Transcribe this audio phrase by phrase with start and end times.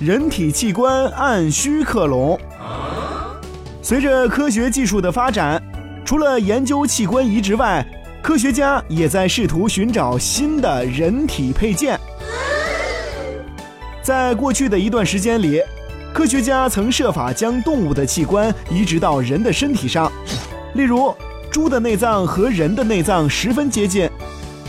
[0.00, 2.40] 人体器官按需克隆。
[3.82, 5.62] 随着科学技术的发展，
[6.06, 7.86] 除了研究器官移植外，
[8.22, 12.00] 科学家也在试图寻找新的人体配件。
[14.02, 15.60] 在过去的一段时间里，
[16.14, 20.10] 科学家曾设法将动物的器官移植到人的身体上，
[20.72, 21.14] 例如，
[21.50, 24.08] 猪的内脏和人的内脏十分接近，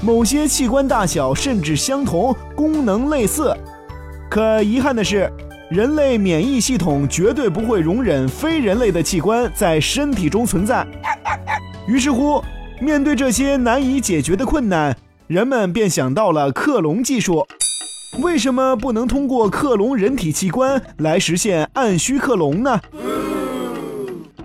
[0.01, 3.55] 某些器官大小甚至相同，功能类似。
[4.31, 5.29] 可遗憾的是，
[5.69, 10.87] 人类免疫系统绝对不会容忍非人类的器官在身体中存在。
[11.85, 12.41] 于是乎，
[12.79, 14.95] 面对这些难以解决的困难，
[15.27, 17.45] 人们便想到了克隆技术。
[18.21, 22.79] 为什么不能通过克隆人体器官来实现按需克隆呢？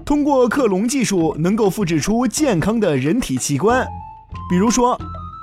[0.04, 3.86] 通过克隆技术，能够复制出健康的人体器官，
[4.50, 5.00] 比如说，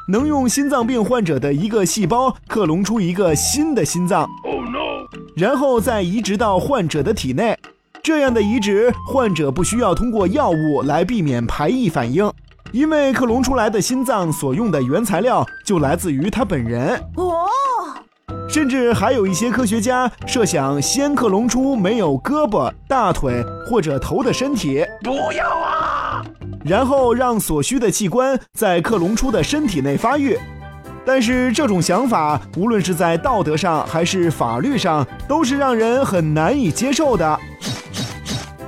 [0.07, 7.57] 能用心脏病患者的一个细胞克隆出一个新的心脏，哦，no 然后再移植到患者的体内。
[8.01, 12.29] 这样的移植，患者不需要通过药物来避免排异反应，
[12.73, 17.01] 因为克隆出来的心脏所用的原材料就来自于他本人。
[17.15, 17.45] 哦。
[18.49, 25.82] 甚至还有一些科学家设想先克隆出没有胳膊、大腿或者头的身体，不要啊！
[26.63, 30.37] 然后让所需的器官在克隆出的身体内发育。
[31.05, 37.37] 但是这种想法，无论是在道德上还是法律上，都是让人很难以接受的。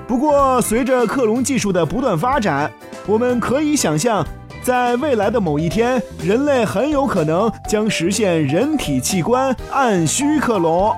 [0.08, 2.72] 不过，随着克隆技术的不断发展，
[3.08, 4.26] 我们可以想象。
[4.62, 10.92] 在未来的某一天，人类很有可能将实现人体器官按需克隆。